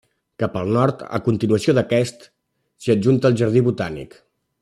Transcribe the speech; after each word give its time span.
Cap 0.43 0.55
al 0.61 0.71
nord, 0.77 1.03
a 1.17 1.19
continuació 1.27 1.75
d'aquest, 1.79 2.27
s'hi 2.85 2.95
ajunta 2.95 3.31
el 3.33 3.39
jardí 3.43 3.63
botànic. 3.71 4.21